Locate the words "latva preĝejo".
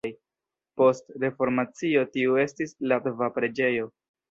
2.95-3.89